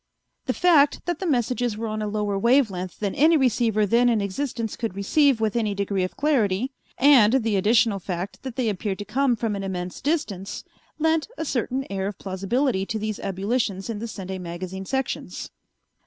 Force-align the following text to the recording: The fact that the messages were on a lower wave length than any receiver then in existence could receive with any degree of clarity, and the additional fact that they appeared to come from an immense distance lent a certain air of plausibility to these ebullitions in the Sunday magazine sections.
The 0.47 0.53
fact 0.55 1.05
that 1.05 1.19
the 1.19 1.27
messages 1.27 1.77
were 1.77 1.85
on 1.85 2.01
a 2.01 2.07
lower 2.07 2.35
wave 2.35 2.71
length 2.71 2.99
than 2.99 3.13
any 3.13 3.37
receiver 3.37 3.85
then 3.85 4.09
in 4.09 4.19
existence 4.19 4.75
could 4.75 4.95
receive 4.95 5.39
with 5.39 5.55
any 5.55 5.75
degree 5.75 6.03
of 6.03 6.17
clarity, 6.17 6.71
and 6.97 7.33
the 7.33 7.55
additional 7.55 7.99
fact 7.99 8.41
that 8.41 8.55
they 8.55 8.67
appeared 8.67 8.97
to 8.97 9.05
come 9.05 9.35
from 9.35 9.55
an 9.55 9.61
immense 9.63 10.01
distance 10.01 10.63
lent 10.97 11.27
a 11.37 11.45
certain 11.45 11.85
air 11.91 12.07
of 12.07 12.17
plausibility 12.17 12.83
to 12.83 12.97
these 12.97 13.19
ebullitions 13.19 13.91
in 13.91 13.99
the 13.99 14.07
Sunday 14.07 14.39
magazine 14.39 14.87
sections. 14.87 15.51